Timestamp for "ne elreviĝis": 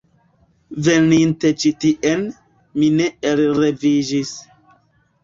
2.95-4.33